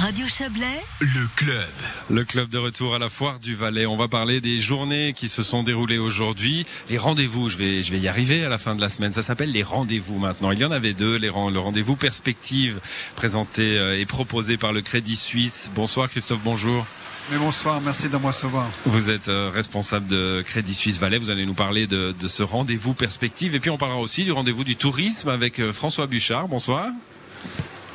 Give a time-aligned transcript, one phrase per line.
[0.00, 0.64] Radio Chablais,
[1.00, 1.68] Le club.
[2.08, 3.84] Le club de retour à la foire du Valais.
[3.84, 6.64] On va parler des journées qui se sont déroulées aujourd'hui.
[6.88, 9.12] Les rendez-vous, je vais, je vais y arriver à la fin de la semaine.
[9.12, 10.52] Ça s'appelle les rendez-vous maintenant.
[10.52, 11.16] Il y en avait deux.
[11.16, 12.80] Les, le rendez-vous perspective
[13.14, 15.70] présenté euh, et proposé par le Crédit Suisse.
[15.74, 16.86] Bonsoir Christophe, bonjour.
[17.30, 18.70] Mais bonsoir, merci de me recevoir.
[18.86, 21.18] Vous êtes euh, responsable de Crédit Suisse Valais.
[21.18, 23.54] Vous allez nous parler de, de ce rendez-vous perspective.
[23.54, 26.48] Et puis on parlera aussi du rendez-vous du tourisme avec euh, François Bouchard.
[26.48, 26.86] Bonsoir.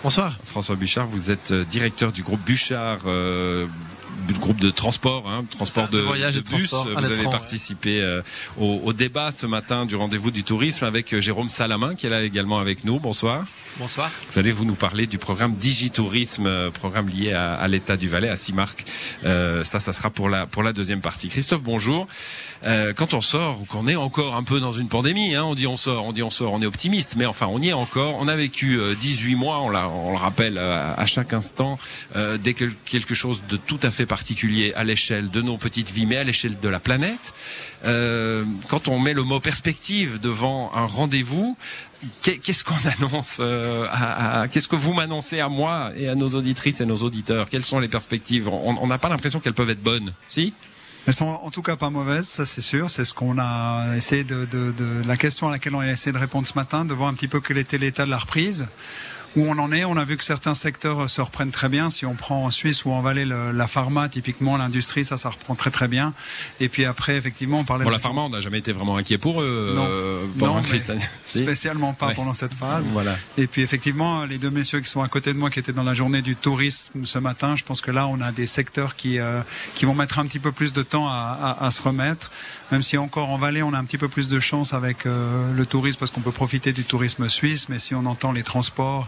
[0.03, 0.37] Bonsoir.
[0.43, 3.65] François Bouchard, vous êtes euh, directeur du groupe Bouchard, euh,
[4.33, 6.69] groupe de transport, hein, transport de, de voyage et de bus.
[6.69, 8.21] transport Vous avez participé euh,
[8.57, 12.09] au, au débat ce matin du rendez-vous du tourisme avec euh, Jérôme Salamin qui est
[12.09, 12.99] là également avec nous.
[12.99, 13.45] Bonsoir.
[13.77, 14.09] Bonsoir.
[14.31, 18.07] Vous allez vous nous parler du programme Digitourisme, euh, programme lié à, à l'État du
[18.07, 18.85] Valais, à Simarc.
[19.25, 21.27] Euh, ça, ça sera pour la pour la deuxième partie.
[21.27, 22.07] Christophe, bonjour.
[22.65, 25.55] Euh, quand on sort ou qu'on est encore un peu dans une pandémie, hein, on
[25.55, 27.73] dit on sort, on dit on sort, on est optimiste, mais enfin on y est
[27.73, 28.17] encore.
[28.19, 31.77] On a vécu euh, 18 mois, on, le rappelle à chaque instant,
[32.15, 34.14] euh, dès que quelque chose de tout à fait particulier
[34.75, 37.33] à l'échelle de nos petites vies, mais à l'échelle de la planète.
[37.85, 41.57] Euh, quand on met le mot perspective devant un rendez-vous,
[42.21, 46.81] qu'est- qu'est-ce qu'on annonce euh, Qu'est-ce que vous m'annoncez à moi et à nos auditrices
[46.81, 47.47] et nos auditeurs?
[47.49, 48.47] Quelles sont les perspectives?
[48.47, 50.53] On n'a pas l'impression qu'elles peuvent être bonnes, si?
[51.07, 52.89] Elles sont en tout cas pas mauvaises, ça c'est sûr.
[52.89, 54.73] C'est ce qu'on a essayé de, de
[55.07, 57.27] la question à laquelle on a essayé de répondre ce matin, de voir un petit
[57.27, 58.65] peu quel était l'état de la reprise.
[59.35, 61.89] Où on en est, on a vu que certains secteurs se reprennent très bien.
[61.89, 65.29] Si on prend en Suisse ou en Valais le- la pharma, typiquement l'industrie, ça, ça
[65.29, 66.13] reprend très très bien.
[66.61, 68.95] Et puis après, effectivement, on parlait Bon, de la pharma, on n'a jamais été vraiment
[68.97, 69.85] inquiet pour eux Non.
[69.89, 70.79] euh, pendant Non, mais
[71.25, 72.13] spécialement pas Ouais.
[72.15, 72.91] pendant cette phase.
[72.93, 73.15] Voilà.
[73.37, 75.83] Et puis effectivement, les deux messieurs qui sont à côté de moi, qui étaient dans
[75.83, 79.19] la journée du tourisme ce matin, je pense que là, on a des secteurs qui
[79.19, 79.41] euh,
[79.75, 82.31] qui vont mettre un petit peu plus de temps à, à, à se remettre.
[82.71, 85.53] Même si encore en Valais, on a un petit peu plus de chance avec euh,
[85.53, 87.67] le tourisme parce qu'on peut profiter du tourisme suisse.
[87.69, 89.07] Mais si on entend les transports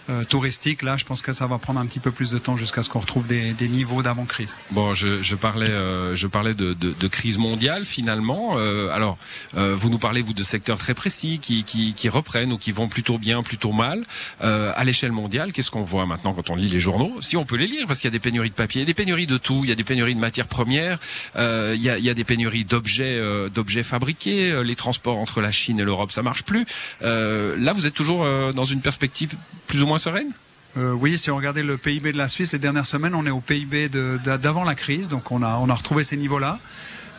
[0.09, 2.55] euh, touristiques, là, je pense que ça va prendre un petit peu plus de temps
[2.55, 4.57] jusqu'à ce qu'on retrouve des, des niveaux d'avant crise.
[4.71, 8.55] Bon, je, je parlais, euh, je parlais de, de, de crise mondiale finalement.
[8.57, 9.17] Euh, alors,
[9.57, 12.71] euh, vous nous parlez vous de secteurs très précis qui, qui, qui reprennent ou qui
[12.71, 14.03] vont plutôt bien, plutôt mal.
[14.41, 17.45] Euh, à l'échelle mondiale, qu'est-ce qu'on voit maintenant quand on lit les journaux Si on
[17.45, 19.61] peut les lire, parce qu'il y a des pénuries de papier, des pénuries de tout.
[19.63, 20.97] Il y a des pénuries de matières premières.
[21.35, 23.21] Il, y a, il y a des pénuries d'objets,
[23.53, 24.63] d'objets fabriqués.
[24.63, 26.65] Les transports entre la Chine et l'Europe, ça marche plus.
[27.01, 29.35] Là, vous êtes toujours dans une perspective
[29.67, 30.31] plus ou moins sereine
[30.77, 33.29] Euh, oui, si on regardait le PIB de la Suisse les dernières semaines, on est
[33.31, 33.89] au PIB
[34.23, 36.59] d'avant la crise, donc on a, on a retrouvé ces niveaux-là.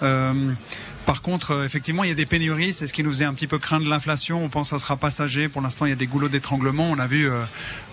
[0.03, 0.32] Euh,
[1.06, 3.34] par contre, euh, effectivement, il y a des pénuries, c'est ce qui nous faisait un
[3.34, 4.44] petit peu craindre l'inflation.
[4.44, 5.48] On pense que ça sera passager.
[5.48, 6.90] Pour l'instant, il y a des goulots d'étranglement.
[6.90, 7.42] On a vu, euh,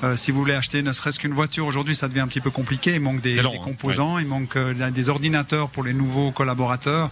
[0.03, 2.51] euh, si vous voulez acheter ne serait-ce qu'une voiture, aujourd'hui, ça devient un petit peu
[2.51, 2.95] compliqué.
[2.95, 3.61] Il manque des, C'est long, des hein.
[3.63, 7.09] composants, il manque euh, des ordinateurs pour les nouveaux collaborateurs.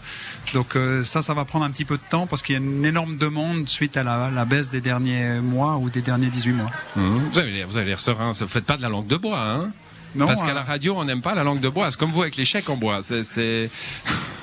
[0.53, 2.85] Donc ça, ça va prendre un petit peu de temps parce qu'il y a une
[2.85, 6.71] énorme demande suite à la, la baisse des derniers mois ou des derniers 18 mois.
[6.95, 8.31] Vous avez l'air, vous avez l'air serein.
[8.31, 9.71] Vous faites pas de la langue de bois, hein
[10.15, 11.89] Non, Parce qu'à la radio, on n'aime pas la langue de bois.
[11.91, 12.99] C'est comme vous avec les chèques en bois.
[13.01, 13.69] C'est...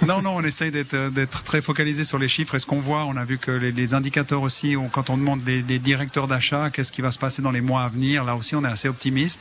[0.06, 3.04] Non, non, on essaye d'être d'être très focalisé sur les chiffres et ce qu'on voit.
[3.06, 6.28] On a vu que les, les indicateurs aussi, on- quand on demande les, les directeurs
[6.28, 8.68] d'achat, qu'est-ce qui va se passer dans les mois à venir, là aussi on est
[8.68, 9.40] assez optimiste,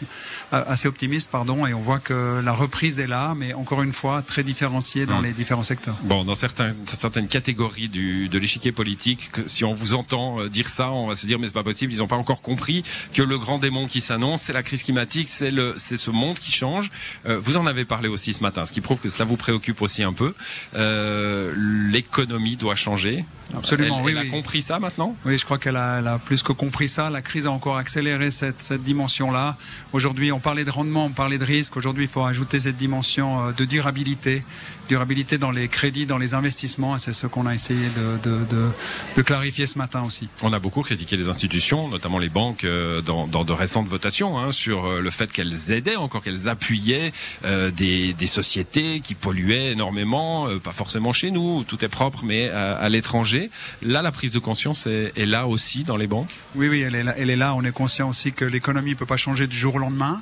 [0.53, 3.93] euh, assez optimiste, pardon, et on voit que la reprise est là, mais encore une
[3.93, 5.23] fois très différenciée dans Hum.
[5.25, 5.95] les différents secteurs.
[6.03, 10.49] Bon, dans certains, certaines catégories du, de l'échiquier politique, que si on vous entend euh,
[10.49, 11.93] dire ça, on va se dire mais c'est pas possible.
[11.93, 15.27] Ils n'ont pas encore compris que le grand démon qui s'annonce, c'est la crise climatique,
[15.27, 15.51] c'est
[15.97, 16.91] ce monde qui change.
[17.27, 19.81] Euh, vous en avez parlé aussi ce matin, ce qui prouve que cela vous préoccupe
[19.81, 20.33] aussi un peu.
[20.75, 21.53] Euh,
[21.91, 23.25] l'économie doit changer.
[23.55, 24.27] Absolument, Elle, oui, elle oui.
[24.29, 25.15] a compris ça maintenant.
[25.25, 27.09] Oui, je crois qu'elle a, elle a plus que compris ça.
[27.09, 29.57] La crise a encore accéléré cette, cette dimension-là.
[29.91, 31.77] Aujourd'hui, on parlait de rendement, on parlait de risque.
[31.77, 34.41] Aujourd'hui, il faut ajouter cette dimension euh, de durabilité,
[34.87, 36.95] durabilité dans les crédits, dans les investissements.
[36.95, 38.69] Et c'est ce qu'on a essayé de, de, de,
[39.17, 40.29] de clarifier ce matin aussi.
[40.41, 44.39] On a beaucoup critiqué les institutions, notamment les banques, euh, dans, dans de récentes votations,
[44.39, 47.11] hein, sur le fait qu'elles aidaient, encore qu'elles appuyaient
[47.45, 52.23] euh, des, des sociétés qui polluaient énormément, euh, pas forcément chez nous, tout est propre,
[52.23, 53.49] mais à, à l'étranger.
[53.81, 56.29] Là, la prise de conscience est, est là aussi dans les banques?
[56.55, 57.13] Oui, oui, elle est là.
[57.17, 57.53] Elle est là.
[57.55, 60.21] On est conscient aussi que l'économie ne peut pas changer du jour au lendemain.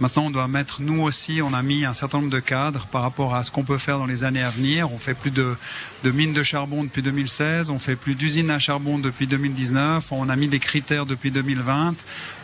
[0.00, 3.00] Maintenant, on doit mettre, nous aussi, on a mis un certain nombre de cadres par
[3.02, 4.92] rapport à ce qu'on peut faire dans les années à venir.
[4.92, 5.56] On fait plus de,
[6.04, 10.28] de mines de charbon depuis 2016, on fait plus d'usines à charbon depuis 2019, on
[10.28, 11.94] a mis des critères depuis 2020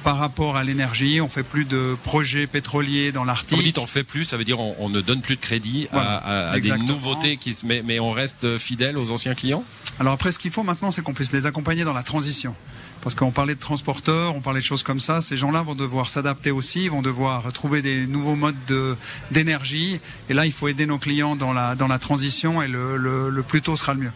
[0.02, 3.56] par rapport à l'énergie, on fait plus de projets pétroliers dans Quand l'Arctique.
[3.58, 5.87] vous dites on fait plus, ça veut dire on, on ne donne plus de crédit
[5.93, 9.34] à- Voilà, à, à des nouveautés qui se, mais, mais on reste fidèle aux anciens
[9.34, 9.62] clients?
[10.00, 12.55] Alors après, ce qu'il faut maintenant, c'est qu'on puisse les accompagner dans la transition.
[13.02, 15.20] Parce qu'on parlait de transporteurs, on parlait de choses comme ça.
[15.20, 18.94] Ces gens-là vont devoir s'adapter aussi, vont devoir trouver des nouveaux modes de-
[19.32, 20.00] d'énergie.
[20.28, 23.28] Et là, il faut aider nos clients dans la, dans la transition et le, le,
[23.28, 24.12] le plus tôt sera le mieux.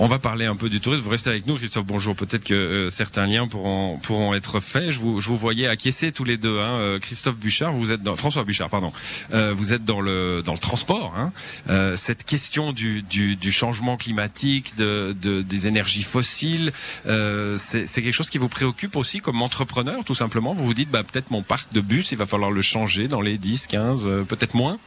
[0.00, 1.02] On va parler un peu du tourisme.
[1.02, 1.84] Vous restez avec nous, Christophe.
[1.84, 2.14] Bonjour.
[2.14, 4.92] Peut-être que euh, certains liens pourront pourront être faits.
[4.92, 6.60] Je vous je vous voyais acquiescer tous les deux.
[6.60, 6.78] Hein.
[6.78, 8.92] Euh, Christophe Bouchard, vous êtes dans François Bouchard, pardon.
[9.34, 11.14] Euh, vous êtes dans le dans le transport.
[11.18, 11.32] Hein.
[11.68, 16.72] Euh, cette question du, du, du changement climatique, de, de des énergies fossiles,
[17.06, 20.54] euh, c'est quelque chose qui vous préoccupe aussi comme entrepreneur, tout simplement?
[20.54, 23.20] Vous vous dites, bah peut-être mon parc de bus, il va falloir le changer dans
[23.20, 24.78] les 10, 15, euh, peut-être moins?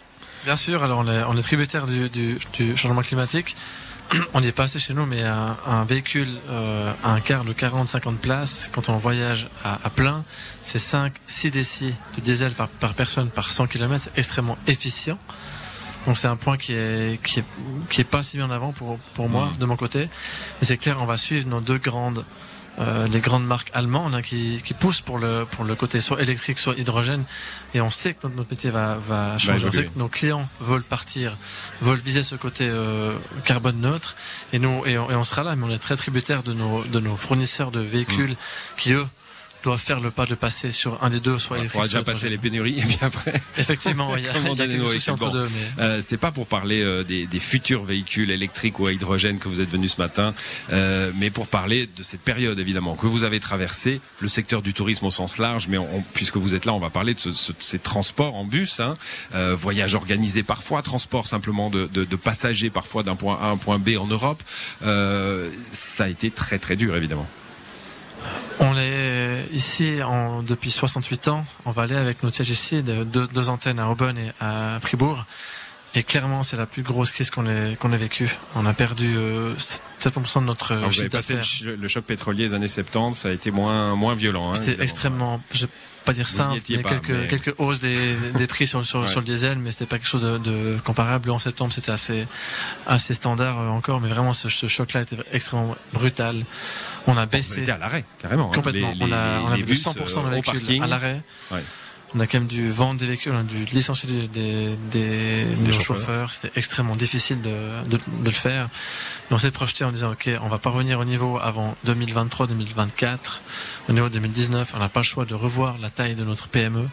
[0.45, 3.57] Bien sûr, alors on est, on est tributaire du, du, du changement climatique.
[4.33, 7.53] On n'y est pas assez chez nous, mais un, un véhicule, euh, un quart de
[7.53, 10.23] 40-50 places, quand on voyage à, à plein,
[10.61, 15.17] c'est 5-6 décis de diesel par, par personne par 100 km, c'est extrêmement efficient.
[16.05, 17.45] Donc c'est un point qui est, qui est,
[17.89, 19.57] qui est pas si bien en avant pour, pour moi, Mhm.
[19.59, 19.99] de mon côté.
[20.59, 22.25] Mais c'est clair, on va suivre nos deux grandes
[22.79, 26.21] euh, les grandes marques allemandes hein, qui, qui poussent pour le pour le côté soit
[26.21, 27.23] électrique soit hydrogène.
[27.73, 29.67] Et on sait que notre, métier va va changer.
[29.67, 31.37] On sait que nos clients veulent partir
[31.81, 34.15] veulent viser ce côté euh, carbone neutre.
[34.53, 36.83] Et nous et on, et on sera là mais on est très tributaire de nos
[36.85, 38.35] de nos fournisseurs de véhicules
[38.77, 39.05] qui eux
[39.63, 42.11] doivent faire le pas de passer sur un des deux soit électrique faudra soit déjà
[42.11, 43.33] passer les pénuries et puis après.
[43.57, 45.31] effectivement il y a, y a des entre Bon.
[45.31, 45.47] deux
[45.77, 49.37] mais Euh, c'est pas pour parler euh, des, des futurs véhicules électriques ou à hydrogène
[49.39, 50.33] que vous êtes venu ce matin,
[50.71, 54.73] euh, mais pour parler de cette période évidemment que vous avez traversée, le secteur du
[54.73, 55.67] tourisme au sens large.
[55.67, 58.35] Mais on- puisque vous êtes là, on va parler de, ce- ce- de ces transports
[58.35, 58.95] en bus, hein,
[59.55, 63.57] voyages organisés parfois, transport simplement de, de- de passagers parfois d'un point A à un
[63.57, 64.41] point B en Europe.
[65.71, 67.27] Ça a été très très dur évidemment.
[68.59, 69.00] On est
[69.51, 71.45] ici en, depuis 68 ans.
[71.65, 74.79] On va aller avec notre siège ici, de, deux, deux antennes à Aubonne et à
[74.79, 75.25] Fribourg.
[75.93, 78.37] Et clairement, c'est la plus grosse crise qu'on ait, qu'on ait vécue.
[78.55, 79.53] On a perdu euh,
[80.01, 81.41] 7% de notre Alors, vous chiffre d'affaires.
[81.63, 84.49] le choc pétrolier des années 70, ça a été moins moins violent.
[84.49, 84.83] hein, C'était évidemment.
[84.83, 85.71] extrêmement, je vais
[86.05, 87.95] pas dire ça, il y a pas, quelques, mais- quelques hausses des,
[88.35, 89.07] des prix sur, sur, Ouais.
[89.07, 91.29] sur le diesel, mais c'était pas quelque chose de, de comparable.
[91.29, 92.25] En septembre, c'était assez,
[92.87, 96.43] assez standard euh, encore, mais vraiment, ce, ce choc-là était extrêmement brutal.
[97.07, 98.47] On a baissé été à l'arrêt carrément.
[98.49, 98.55] hein.
[98.55, 98.93] Complètement.
[98.99, 100.81] Les- on a, on a les de bus, 100% de euh, au véhicules parking.
[100.83, 101.21] à l'arrêt.
[101.51, 101.63] Ouais.
[102.13, 105.45] On a quand même dû vendre des véhicules, on a dû licencier des, des, des,
[105.59, 105.85] nos chauffeurs.
[105.95, 106.33] chauffeurs.
[106.33, 108.67] C'était extrêmement difficile de, de, de le faire.
[109.29, 113.39] Mais on s'est projeté en disant, OK, on va pas revenir au niveau avant 2023-2024.
[113.89, 116.87] Au niveau 2019, on n'a pas le choix de revoir la taille de notre PME.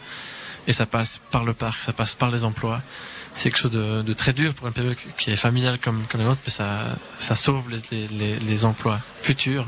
[0.69, 2.81] Et ça passe par le parc, ça passe par les emplois.
[3.35, 6.21] C'est quelque chose de, de très dur pour une PME qui est familiale comme, comme
[6.21, 6.81] la nôtre, mais ça,
[7.19, 9.67] ça sauve les, les, les, emplois futurs.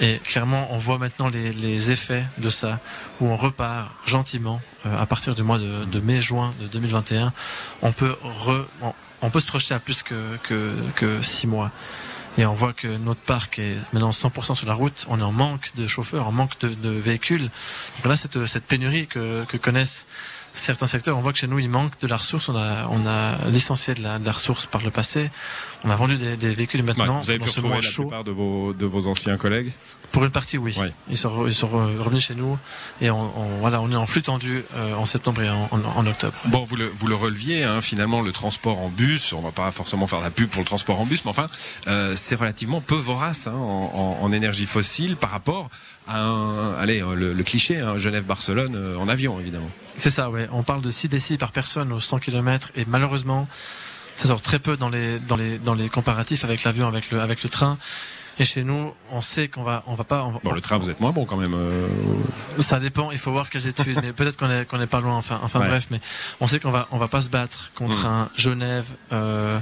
[0.00, 2.80] Et clairement, on voit maintenant les, les effets de ça,
[3.20, 7.32] où on repart gentiment euh, à partir du mois de, de mai-juin de 2021.
[7.82, 8.66] On peut re,
[9.22, 11.70] on peut se projeter à plus que, que, que six mois.
[12.38, 15.06] Et on voit que notre parc est maintenant 100% sur la route.
[15.08, 17.42] On est en manque de chauffeurs, en manque de, véhicules.
[17.42, 20.06] Donc là, cette, cette pénurie que, que connaissent
[20.56, 22.48] certains secteurs, on voit que chez nous, il manque de la ressource.
[22.48, 25.30] On a, on a licencié de la, de la ressource par le passé.
[25.84, 28.02] On a vendu des, des véhicules Ouais, maintenant vous avez pu ce retrouver la chaud.
[28.04, 29.72] plupart de vos, de vos anciens collègues
[30.10, 30.74] Pour une partie, oui.
[30.78, 30.92] Ouais.
[31.10, 32.58] Ils sont, ils sont re- revenus chez nous
[33.00, 35.80] et on, on- voilà, on est en flux tendu euh, en septembre et en, en,
[35.84, 36.34] en octobre.
[36.46, 39.70] Bon, vous le, vous le releviez, hein, finalement, le transport en bus, on va pas
[39.70, 41.48] forcément faire la pub pour le transport en bus, mais enfin,
[41.86, 45.68] euh, c'est relativement peu vorace hein, en, en- en énergie fossile par rapport
[46.08, 49.70] à un, allez, le, le cliché, hein, Genève-Barcelone euh, en avion, évidemment.
[49.96, 50.48] C'est ça, ouais.
[50.52, 53.48] On parle de 6 décis par personne aux 100 km et malheureusement,
[54.14, 57.20] ça sort très peu dans les, dans les, dans les comparatifs avec l'avion, avec le,
[57.20, 57.78] avec le train.
[58.38, 60.76] Et chez nous, on sait qu'on va, on va pas, on va- Bon, le train,
[60.76, 61.54] vous êtes moins bon quand même.
[61.54, 61.88] euh,
[62.58, 65.16] ça dépend, il faut voir quelles études, mais peut-être qu'on est, qu'on est pas loin,
[65.16, 65.68] enfin, enfin Ouais.
[65.68, 66.00] bref, mais
[66.40, 68.06] on sait qu'on va, on va pas se battre contre Mm.
[68.06, 69.58] un Genève, euh,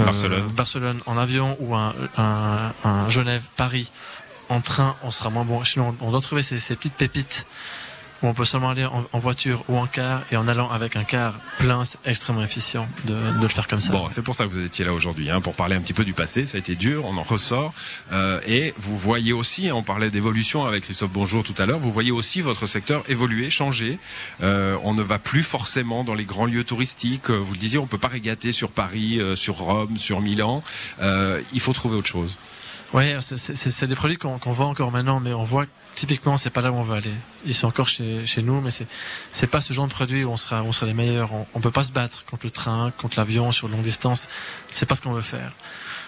[0.00, 0.48] euh, Barcelone.
[0.48, 3.88] Barcelone en avion ou un, un, un Genève-Paris
[4.48, 5.62] en train, on sera moins bon.
[5.62, 7.46] Chez nous, on, on doit trouver ces, ces petites pépites
[8.22, 11.38] on peut seulement aller en, voiture ou en car, et en allant avec un car
[11.58, 13.92] plein, c'est extrêmement efficient de, de le faire comme ça.
[13.92, 16.04] Bon, c'est pour ça que vous étiez là aujourd'hui, hein, pour parler un petit peu
[16.04, 16.46] du passé.
[16.46, 17.72] Ça a été dur, on en ressort.
[18.12, 21.78] Euh, et vous voyez aussi, hein, on parlait d'évolution avec Christophe Bonjour tout à l'heure,
[21.78, 23.98] vous voyez aussi votre secteur évoluer, changer.
[24.42, 27.30] Euh, on ne va plus forcément dans les grands lieux touristiques.
[27.30, 30.62] Euh, Vous le disiez, on peut pas régater sur Paris, euh, sur Rome, sur Milan.
[31.00, 32.36] Euh, il faut trouver autre chose.
[32.94, 36.48] Ouais, c'est- des produits qu'on qu'on vend encore maintenant, mais on voit que typiquement c'est
[36.50, 37.12] pas là où on veut aller.
[37.44, 38.86] Ils sont encore chez, chez nous, mais c'est
[39.30, 41.32] c'est pas ce genre de produit où on sera on sera les meilleurs.
[41.34, 44.28] On, on peut pas se battre contre le train, contre l'avion sur longue distance.
[44.70, 45.52] C'est pas ce qu'on veut faire.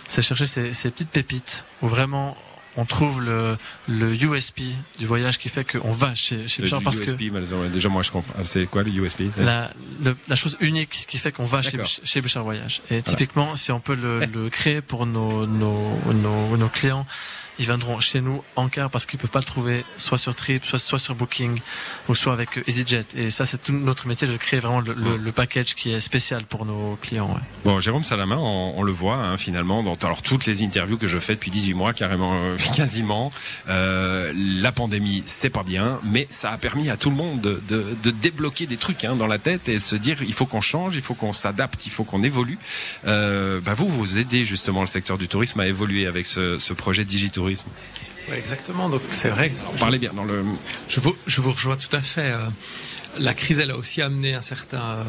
[0.08, 2.34] C'est chercher ces, ces petites pépites où vraiment
[2.76, 3.56] on trouve le
[3.88, 4.60] le USP
[4.98, 8.02] du voyage qui fait qu'on va chez chez Bouchard parce que USP, malheureusement, déjà moi
[8.02, 8.32] je comprends.
[8.38, 9.70] Ah, C'est quoi le USP la,
[10.04, 12.80] le- la chose unique qui fait qu'on va chez, chez Bouchard Voyage.
[12.90, 17.06] Et typiquement, si on peut le, le créer pour nos, nos, nos, nos clients,
[17.60, 20.64] ils viendront chez nous en car parce qu'ils peuvent pas le trouver soit sur Trip,
[20.64, 21.60] soit, soit sur Booking
[22.08, 23.04] ou soit avec EasyJet.
[23.16, 26.00] Et ça, c'est tout notre métier de créer vraiment le, le, le package qui est
[26.00, 27.28] spécial pour nos clients.
[27.28, 27.40] Ouais.
[27.66, 31.06] Bon, Jérôme Salamin, on, on le voit hein, finalement dans alors toutes les interviews que
[31.06, 33.30] je fais depuis 18 mois, carrément, euh, quasiment.
[33.68, 37.60] Euh, la pandémie, c'est pas bien, mais ça a permis à tout le monde de,
[37.68, 40.46] de, de débloquer des trucs hein, dans la tête et de se dire il faut
[40.46, 42.58] qu'on change, il faut qu'on s'adapte, il faut qu'on évolue.
[43.06, 46.72] Euh, bah vous, vous aidez justement le secteur du tourisme à évoluer avec ce, ce
[46.72, 47.49] projet Digitourisme.
[48.28, 48.88] Oui, exactement.
[48.88, 49.50] Donc c'est vrai.
[49.50, 50.44] Que Parlez bien dans le.
[50.88, 52.32] Je vous, je vous rejoins tout à fait.
[53.18, 55.04] La crise, elle a aussi amené un certain, euh,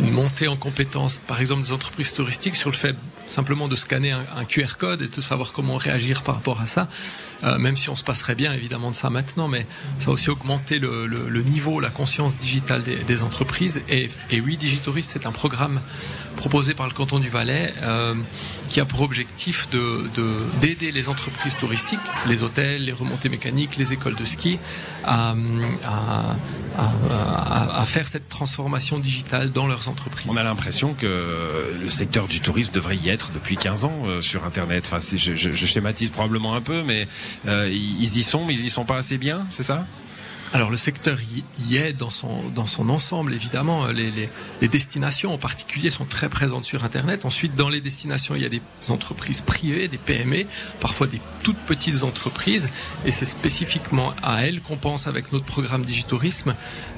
[0.00, 2.96] une montée en compétences, par exemple des entreprises touristiques, sur le fait
[3.28, 6.88] simplement de scanner un, QR code et de savoir comment réagir par rapport à ça.
[7.44, 9.66] Euh, même si on se passerait bien évidemment de ça maintenant, mais
[9.98, 13.82] ça a aussi augmenté le, niveau, la conscience digitale des, entreprises.
[13.88, 14.08] Et,
[14.40, 15.80] oui, Digitourist, c'est un programme
[16.36, 18.14] proposé par le canton du Valais euh,
[18.68, 20.00] qui a pour objectif de
[20.60, 24.58] d'aider les entreprises touristiques, les hôtels, les remontées mécaniques, les écoles de ski,
[25.04, 25.34] à
[27.84, 30.30] faire cette transformation digitale dans leurs entreprises.
[30.32, 34.20] On a l'impression que le secteur du tourisme devrait y être depuis 15 ans euh,
[34.20, 34.84] sur Internet.
[34.86, 37.06] Enfin, je, schématise probablement un peu, mais
[37.46, 39.86] euh, ils y sont, mais ils y sont pas assez bien, c'est ça?
[40.54, 41.18] Alors le secteur
[41.68, 43.86] y, est dans son, dans son ensemble, évidemment.
[43.88, 44.28] Les, les,
[44.62, 47.24] les, destinations en particulier sont très présentes sur Internet.
[47.24, 50.44] Ensuite, dans les destinations, il y a des entreprises privées, des PME,
[50.80, 52.70] parfois des toutes petites entreprises.
[53.04, 56.54] Et c'est spécifiquement à elles qu'on pense avec notre programme Digitourisme,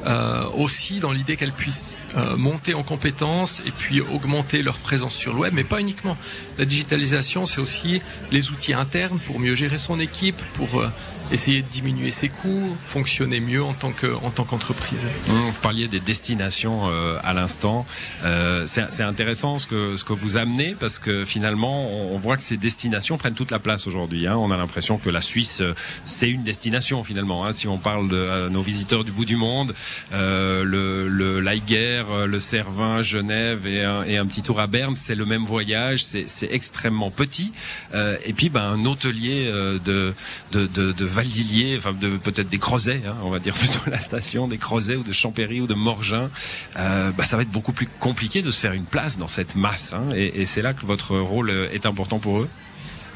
[0.07, 5.15] euh, aussi dans l'idée qu'elles puissent euh, monter en compétences et puis augmenter leur présence
[5.15, 6.17] sur le web, mais pas uniquement.
[6.59, 10.81] La digitalisation, c'est aussi les outils internes pour mieux gérer son équipe, pour...
[10.81, 10.89] Euh,
[11.33, 15.07] essayer de diminuer ses coûts, fonctionner mieux en tant que en tant qu'entreprise.
[15.27, 17.87] Vous parliez des destinations euh, à l'instant.
[18.25, 22.43] Euh, c'est intéressant ce que ce que vous amenez parce que finalement on voit que
[22.43, 24.27] ces destinations prennent toute la place aujourd'hui.
[24.27, 24.37] Hein.
[24.37, 25.75] On a l'impression que la Suisse euh,
[26.05, 27.45] c'est une destination finalement.
[27.45, 27.53] Hein.
[27.53, 29.73] Si on parle de euh, nos visiteurs du bout du monde,
[30.13, 34.97] euh, le le l'Aiguerre, le Cervin, Genève et un, et un petit tour à Berne,
[34.97, 36.03] c'est le même voyage.
[36.03, 37.53] C'est extrêmement petit.
[37.95, 39.51] Euh, et puis ben un hôtelier
[39.85, 40.15] de
[40.53, 44.49] de, de, de Valdilier, enfin peut-être des Crozets, hein, on va dire plutôt la station,
[44.49, 46.31] des Crozets ou de Champéry ou de Morgin,
[46.77, 49.57] euh, bah, ça va être beaucoup plus compliqué de se faire une place dans cette
[49.57, 49.93] masse.
[49.93, 52.49] Hein, et, c'est là que votre rôle est important pour eux.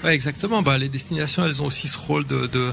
[0.05, 0.63] Exactement.
[0.63, 2.73] Bah, les destinations, elles ont aussi ce rôle de, de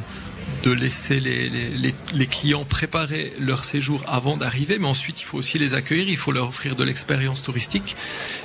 [0.63, 5.73] de laisser les, clients préparer leur séjour avant d'arriver, mais ensuite il faut aussi les
[5.73, 7.95] accueillir, il faut leur offrir de l'expérience touristique.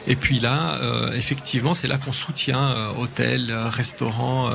[0.07, 4.51] Et puis là, euh, effectivement, c'est là qu'on soutient euh, hôtels, restaurants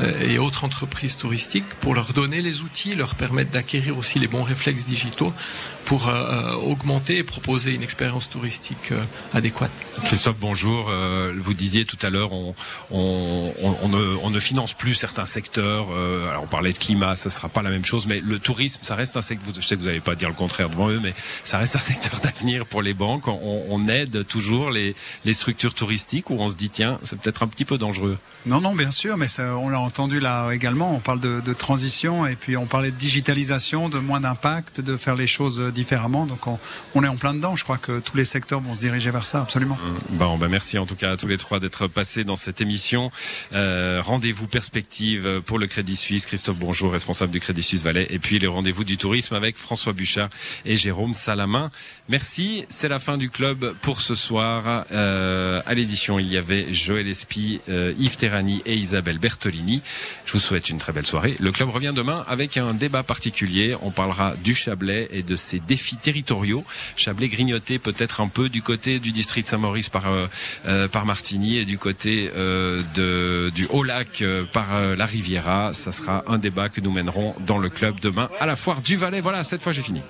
[0.00, 4.28] euh, et autres entreprises touristiques pour leur donner les outils, leur permettre d'acquérir aussi les
[4.28, 5.32] bons réflexes digitaux
[5.84, 6.10] pour
[6.62, 8.92] augmenter et proposer une expérience touristique
[9.34, 9.70] adéquate.
[10.04, 10.90] Christophe, bonjour.
[11.38, 12.54] vous disiez tout à l'heure, on,
[12.90, 15.88] ne, on ne finance plus certains secteurs.
[16.30, 18.94] alors on parlait de climat, ça sera pas la même chose, mais le tourisme, ça
[18.94, 19.54] reste un secteur.
[19.54, 21.80] Je sais que vous n'allez pas dire le contraire devant eux, mais ça reste un
[21.92, 23.28] secteur d'avenir pour les banques.
[23.28, 24.94] On, on, aide toujours les,
[25.24, 28.16] les structures touristiques où on se dit tiens, c'est peut-être un petit peu dangereux.
[28.46, 30.94] Non, non, bien sûr, mais ça, on l'a entendu là également.
[30.94, 34.96] On parle de, de, transition et puis on parlait de digitalisation, de moins d'impact, de
[34.96, 36.26] faire les choses différemment.
[36.26, 36.58] Donc on,
[36.94, 37.54] on, est en plein dedans.
[37.54, 39.78] Je crois que tous les secteurs vont se diriger vers ça, absolument.
[40.10, 43.10] Bon, ben merci en tout cas à tous les trois d'être passés dans cette émission.
[43.52, 46.26] Euh, rendez-vous perspective pour le Crédit Suisse.
[46.26, 48.06] Christophe Bonjour, responsable du Crédit Suisse Valais.
[48.10, 50.28] Et puis les rendez-vous du tourisme avec François Bouchard
[50.64, 51.70] et Jérôme Salamin.
[52.08, 52.64] Merci.
[52.68, 54.84] C'est la fin du club pour ce soir.
[54.92, 59.82] Euh, à l'édition, il y avait Joël Espy, euh, Yves Terrani et Isabelle Bertolini.
[60.26, 61.34] Je vous souhaite une très belle soirée.
[61.40, 63.74] Le club revient demain avec un débat particulier.
[63.82, 66.64] On parlera du Chablais et de ses défis territoriaux.
[66.96, 70.04] Chablais grignoté peut-être un peu du côté du district Saint-Maurice par,
[70.66, 75.72] euh, par Martigny et du côté euh, de, du Haut-Lac euh, par la Riviera.
[75.72, 78.96] Ça sera un débat que nous mènerons dans le club demain à la foire du
[78.96, 79.20] Valais.
[79.20, 80.02] Voilà, cette fois j'ai fini.